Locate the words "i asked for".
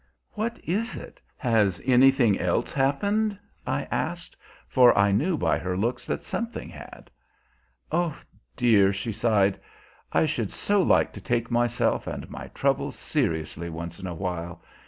3.67-4.97